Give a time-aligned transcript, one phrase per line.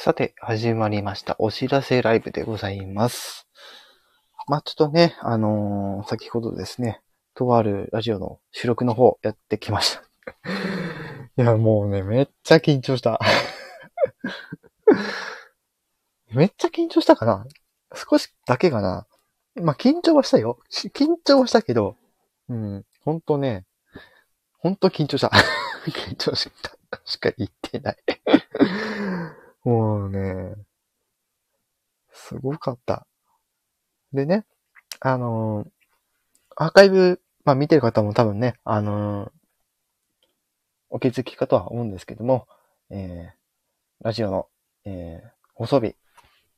[0.00, 1.34] さて、始まりました。
[1.40, 3.48] お知らせライブでございます。
[4.46, 7.00] まあ、ちょっとね、あのー先ほどですね、
[7.34, 10.02] とあるラジオの収録の方やってきました。
[11.42, 13.18] いや、もうね、めっちゃ緊張した。
[16.30, 17.44] めっちゃ緊張したかな？
[17.92, 19.08] 少しだけかな？
[19.56, 20.60] まあ、緊張はしたよ。
[20.70, 21.96] 緊張はしたけど、
[22.48, 23.66] うん、ほんとね、
[24.60, 25.32] ほんと緊張した。
[25.90, 26.70] 緊張した。
[27.04, 27.96] しか言ってない。
[29.64, 30.54] もうね、
[32.12, 33.06] すごかった。
[34.12, 34.44] でね、
[35.00, 35.68] あのー
[36.60, 39.30] アーカイブ、まあ見てる方も多分ね、あのー
[40.90, 42.46] お気づきかとは思うんですけども、
[42.90, 44.48] えー、ラジオの、
[44.84, 45.96] えー、放送日、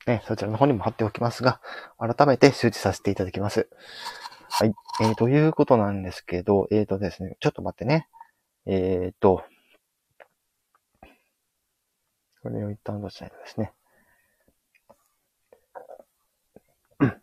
[0.07, 1.59] ね、そちらの方にも貼っておきますが、
[1.99, 3.69] 改めて周知させていただきます。
[4.49, 4.73] はい。
[5.01, 8.07] えー、ということなんですけど、えーとですね、ちょっと待ってね。
[8.65, 9.43] えーと、
[12.41, 13.73] これを一旦どうしたらいですね。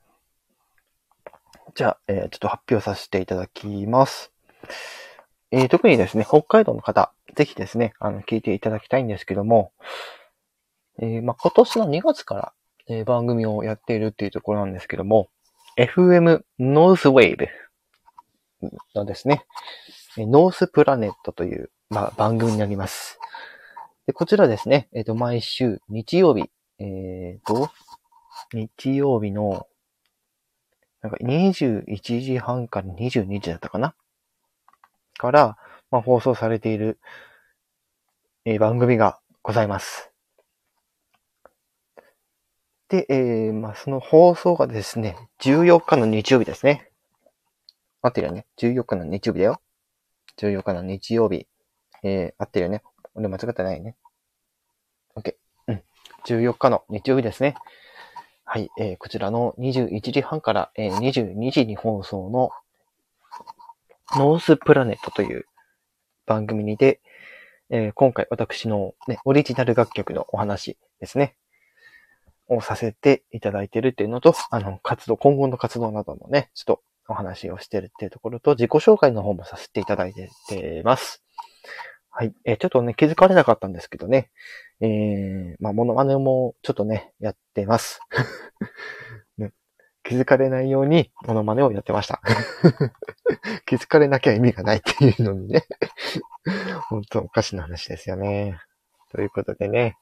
[1.75, 4.33] じゃあ、えーちょっと発表させていただきます。
[5.51, 9.73] えー特にですね、北海道の方、ぜひですね、あの、聞いていただきたいんですけども、
[11.01, 12.53] えーまあ、今年の2月から、
[12.89, 15.31] えー番組をやっているっていうところなんですけども、
[15.77, 17.49] FM North Wave
[18.95, 19.45] のですね、
[20.17, 23.19] えノースプラネットという、まあ、番組になります。
[24.09, 27.71] で、こちらですね、えっ、と、毎週日曜日、えっ、と、
[28.55, 29.67] 日曜日の、
[31.03, 33.95] なんか21時半から22時だったかな？
[35.19, 35.59] から、
[35.91, 36.99] まあ、放送されている、
[38.47, 40.11] えー番組がございます。
[42.89, 46.91] で、えーまあ、その放送がですね、14日の日曜日ですね。
[48.01, 48.47] 合ってるよね。
[48.57, 49.61] 14日の日曜日だよ。
[50.39, 51.47] 14日の日曜日。
[52.03, 52.83] えー、合ってるよね。
[53.19, 53.97] 俺間違ってないね。
[55.17, 55.35] OK。
[55.67, 55.83] うん。
[56.25, 57.57] 14日の日曜日ですね。
[58.45, 58.71] はい。
[58.79, 62.51] えー、こちらの21時半から、えー、22時に放送の
[64.17, 65.47] ノースプラネットという
[66.27, 67.01] 番組にて、
[67.71, 71.35] えー今回私のね、オリジナル楽曲のお話ですね。
[72.49, 80.31] をさせていただいてるっていうのと、あの、活動、今後の活動などのね、ちょっとお話をしてるっていうところと、自己紹介の方もさせていただいて
[80.83, 81.23] ます。
[82.19, 82.35] はい。
[82.45, 84.29] えーちょっとね、気づかれなかったんですけどね、
[84.81, 88.01] えー、まあ、モノマネもちょっとね、やってます。
[89.39, 89.53] ね、
[90.03, 92.21] 気づかれないように、モノマネをやってました。
[93.67, 95.63] 気づかれなきゃ意味がないっていうのにね。
[96.91, 98.59] 本当おかしな話ですよね。
[99.13, 99.97] ということでね。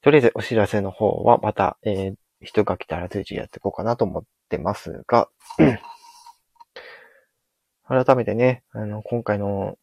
[0.00, 2.14] とりあえずお知らせの方はまた、えー
[2.44, 5.28] 人が来たら随時やっていこうかなと思ってますが、
[7.86, 9.78] 改めてね、あの、今回の、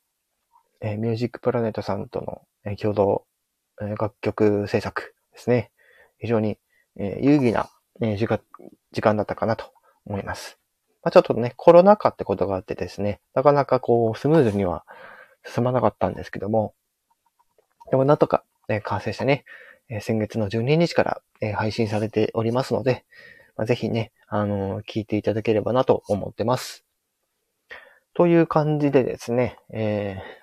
[0.82, 3.26] えーミュージックプラネットさんとの、えー共同、
[3.82, 5.72] えー楽曲制作ですね。
[6.20, 6.58] 非常に、
[6.98, 7.70] えー有意義な、
[8.02, 8.42] えー時間、
[8.92, 9.72] 時間だったかなと
[10.06, 10.58] 思います。
[11.04, 14.86] まあ、ちょっとね、コロナ禍ってことがあってですね、なかなかこう、スムーズには
[15.46, 16.74] 進まなかったんですけども、
[17.90, 19.46] でもなんとか、え完成してね、
[19.90, 23.06] え先月の12日から、え配信されておりますので、
[23.56, 26.86] まあ、ぜひね、あのー聞いていただければなと思ってます。
[28.14, 30.40] という感じでですね、えー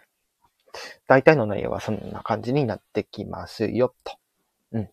[1.06, 4.16] 大体の内容はそんな感じになってきますよ、と。
[4.72, 4.82] うん。
[4.82, 4.88] い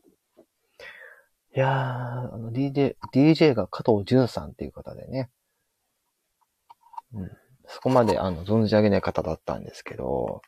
[1.53, 1.69] やー、
[2.33, 5.29] あの DJ、DJ が加藤淳さんっていう方でね、
[7.13, 7.31] うん。
[7.67, 10.41] そこまであの存じ上げない方だったんですけど、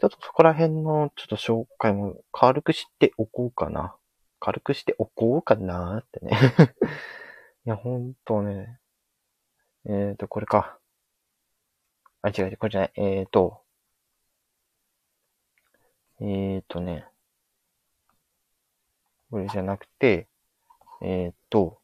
[0.00, 3.96] ちょっとそこら辺のちょっと紹介も軽くしておこうかな。
[4.38, 6.32] 軽くしておこうかなってね。
[7.66, 8.78] いや、ほんとね。
[9.86, 10.78] えっ、ー、と、これか。
[12.22, 12.92] あ、違う違う、これじゃない。
[12.96, 13.62] えっ、ー、と、
[16.20, 17.06] えっ、ー、とね。
[19.30, 20.26] これじゃなくて、
[21.00, 21.80] えっ、ー、と、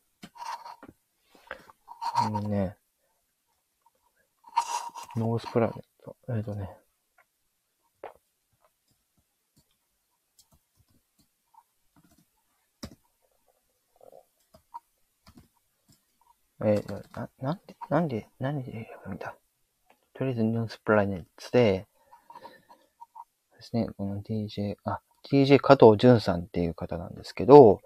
[2.15, 2.77] あのね、
[5.17, 6.17] ノースプラネット。
[6.29, 6.71] えっ、とね。
[16.65, 19.35] えー、な、なんで、なんで、なんで選ぶんだ？
[20.15, 21.87] とりあえずノースプラネットで、
[23.57, 25.01] ですね、この DJ、あ、
[25.31, 27.81] DJ 加藤淳さんっていう方なんですけど、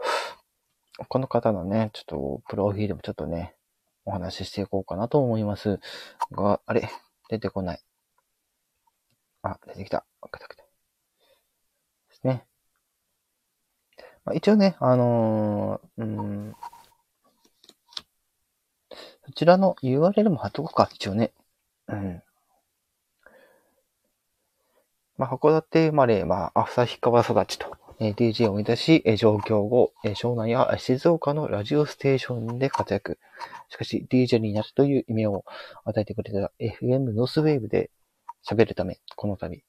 [1.08, 3.55] この方のね、ちょっと、プロフィールもちょっとね、
[4.05, 5.81] お話ししていこうかなと思います
[6.32, 6.90] が、あれ
[7.28, 7.81] 出てこない。
[9.43, 10.05] あ、出てきた。
[10.20, 10.62] 来た来た。
[10.62, 10.69] で
[12.11, 12.44] すね。
[14.25, 16.55] まあ、一応ね、あのー、うん、
[19.25, 21.32] そちらの URL も貼っとこうか、一応ね。
[21.88, 22.22] うん。
[25.20, 33.19] まあ、函館生まれ、まあ、旭川育ちとえ DJ を目指し、え上京後、え湘南や静岡のラジオステーションで活躍。
[33.69, 35.44] しかし、DJ になるという意味を
[35.84, 37.90] 与えてくれた FM ノースウェーブで
[38.49, 39.62] 喋るため、この度、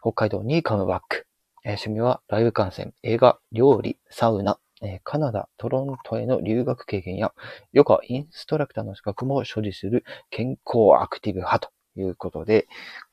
[0.00, 1.28] 北海道にカムバック。
[1.64, 7.32] え趣味はライブ観戦、映画、料理、サウナ、えカナダ、トロントへの留学経験や、
[7.72, 12.62] ヨガインストラクターの資格も所持する健康アクティブ派ということで、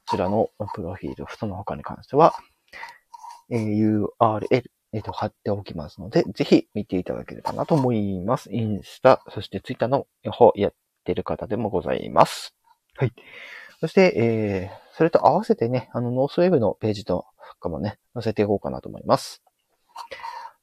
[0.07, 2.33] こちらのプロフィール、その他に関しては、
[3.49, 4.63] え URL、
[4.93, 8.53] えっ、と、貼っておきますので、ぜひ見ていただければなと思います。
[8.53, 12.55] インスタ、そしてツイッターの方やってる方でもございます。
[12.95, 13.13] はい。
[13.79, 17.25] そして、えー、それと合わせてね、あの、ノースウェブのページと
[17.59, 19.41] かもね、載せていこうかなと思います。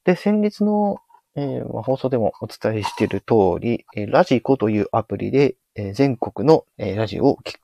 [0.05, 0.99] で、先日の、
[1.35, 7.59] えー、放送でもお伝えしている通り、ラジコというアプリで、えー、全国の、えー、ラジオを聞く,、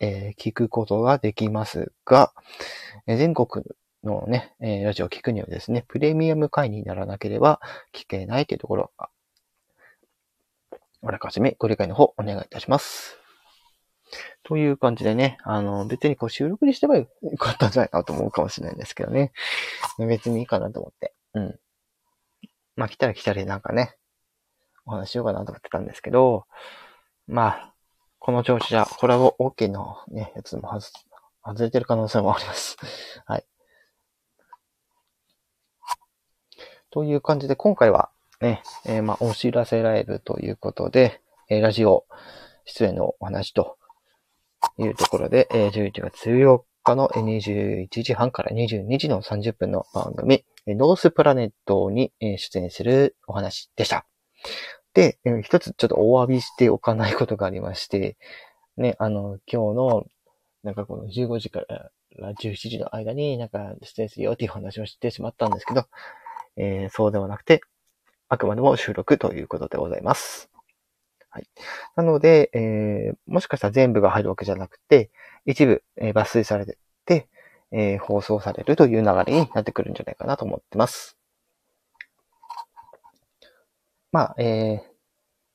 [0.00, 2.32] え聞くことができますが、
[3.06, 3.64] え全国
[4.02, 7.60] のね、えラジオを聞くにはですね、プレミアム会員にならなければ
[7.92, 9.08] 聞けないというところが、
[11.02, 13.18] あらかじめご理解の方お願いいたします。
[14.42, 17.08] という感じでね、あの、別にこう収録にしてばよ
[17.38, 19.32] かったんじゃないかと思うかもしれないんですけどね。
[19.98, 21.14] 別にいいかなと思って。
[21.34, 21.58] うん。
[22.76, 23.96] まあ来たら来たらなんかね、
[24.86, 26.46] お話しようかなと思ってたんですけど、
[27.26, 27.73] まあ、
[28.24, 30.90] この調子じゃコラボ OK のね、やつも外、
[31.44, 32.78] 外れてる可能性もあります。
[33.26, 33.44] はい。
[36.90, 38.08] という感じで、今回は
[38.40, 42.06] ね、えー、まあ、お知らせライブということで、えー、ラジオ
[42.64, 43.76] 出演のお話と
[44.78, 54.06] いうところで、えー、11月14日の21時半から22時の30分の番組、ノースプラネットに出演するお話でした。
[54.94, 58.16] で、一つちょっとお詫びしておかない ことがありまして、
[58.76, 60.06] ね、あの、今日の、
[60.62, 65.86] なんかこの15時から17時の間になんか出演するよっていう話をしてしまったんですけど、
[66.56, 67.60] えー、そうではなくて、
[68.28, 70.48] あくまでも収録ということでございます。
[71.28, 71.48] はい。
[71.96, 75.10] なので、えー、もしかしたら全部が入るわけじゃなくて、
[75.44, 76.66] 一部、えー、抜粋され
[77.04, 77.28] て、
[77.72, 81.18] えー、放送されるという流れになってくるんじゃないかなと思ってます。
[84.14, 84.80] まあ、えー、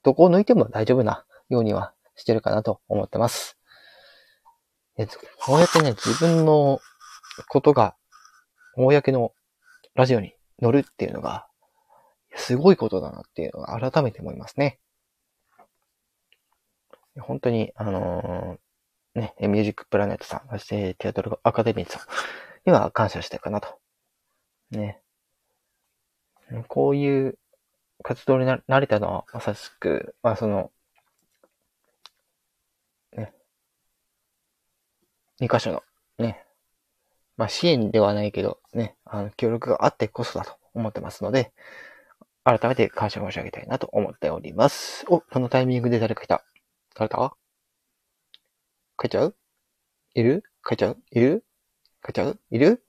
[0.04, 3.58] どこを抜いても大丈夫なようにはしてるかなと思ってます。
[4.98, 5.08] え
[5.46, 6.82] こうやってね、自分の
[7.48, 7.96] ことが、
[8.76, 9.32] 公の
[9.96, 11.48] ラジオに乗るっていうのが、
[12.36, 14.78] すごいことだなっていうのが改めて思いますね。
[17.18, 22.02] 本当に、あのー、ね、ミュージックプラネットさん、そしてテアトルアカデミーさん
[22.66, 23.80] には感謝したいかなと。
[24.72, 25.02] ね。
[26.68, 27.40] こういう
[28.04, 30.72] 活動になれたのはまさしく、まあその、
[33.16, 33.34] ね、
[35.40, 35.84] 二箇所の、
[36.18, 36.46] ね、
[37.38, 41.52] まあ支援ではないけど、ね、あの、協力があってこそだと思ってますので、
[42.44, 45.06] 改めて感謝申し上げたいなと思っております。
[45.08, 46.44] お、このタイミングで誰か来た。
[46.96, 47.36] 誰だ
[48.98, 49.36] 帰っちゃう？
[50.16, 50.44] いる？
[50.68, 50.98] 帰っちゃう？
[51.12, 51.44] いる？
[52.04, 52.40] 帰っちゃう？
[52.50, 52.84] いる？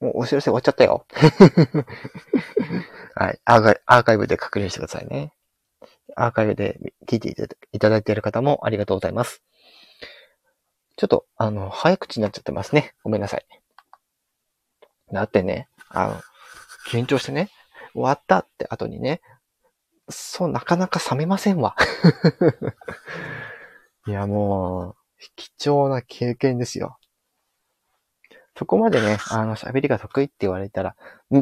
[0.00, 1.06] もうお知らせ終わっちゃったよ。
[3.18, 3.40] はい。
[3.44, 5.32] アーカイブで確認してくださいね。
[6.14, 6.78] アーカイブで
[7.08, 7.34] 聞いて
[7.72, 9.42] いただいている方もありがとうございます。
[10.96, 12.94] ちょっと、あの、早口になっちゃってますね。
[13.02, 13.46] ごめんなさい。
[15.12, 16.20] だってね、あの、
[16.88, 17.50] 緊張してね、
[17.92, 19.20] 終わったって後にね、
[20.08, 21.74] そう、なかなか冷めませんわ。
[24.06, 24.96] いや、もう、
[25.34, 26.98] 貴重な経験ですよ。
[28.56, 30.94] そこまでね、あの、喋りが得意って言われたら、
[31.32, 31.38] ん、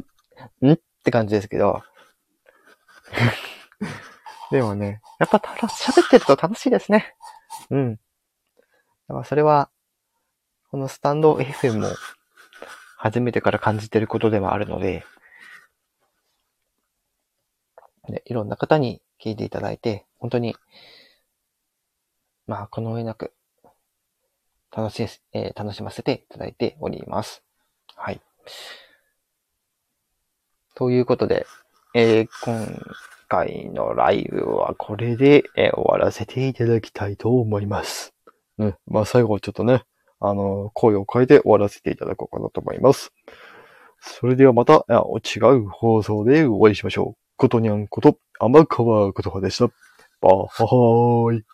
[0.67, 0.73] ん？
[0.73, 1.85] っって感じですけど。
[4.51, 7.15] でもね、やっぱ喋ってると楽しいですね。
[7.71, 7.95] うん。
[7.95, 8.01] だ
[9.09, 9.71] からそれは、
[10.73, 11.89] このスタンド FM も
[12.97, 15.07] 初めてから感じてることでもあるので、
[18.09, 20.57] ね、いろんな方に聞いていただいて、本当に、
[22.49, 23.33] まあ、この上なく
[24.73, 27.45] 楽し、えー、楽しませていただいております。
[27.95, 28.21] はい。
[30.77, 31.47] ということで、
[31.95, 32.69] えー、今
[33.29, 38.13] 回のライブはこれで、えー、終わらせていただきたいと思います。
[38.59, 39.85] ね、まあ最後はちょっとね、
[40.21, 43.15] あの、声を変えて終わらせていただこうかなと思います。
[44.01, 47.37] それではまた、違う放送でお会いしましょう。
[47.39, 49.69] ことにゃんこと、天川ことはでした。
[50.21, 51.45] バーハーイ。